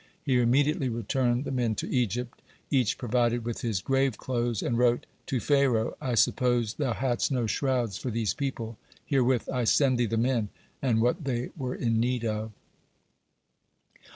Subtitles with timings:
[0.23, 5.05] He immediately returned the men to Egypt, each provided with his grave clothes, and wrote:
[5.27, 5.95] "To Pharaoh!
[6.01, 8.79] I suppose thou hadst no shrouds for these people.
[9.05, 10.49] Herewith I send thee the men,
[10.81, 12.51] and what they were in need of."